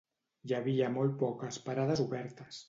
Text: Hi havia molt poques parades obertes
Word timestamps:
Hi 0.47 0.53
havia 0.59 0.87
molt 0.95 1.13
poques 1.19 1.61
parades 1.69 2.03
obertes 2.09 2.59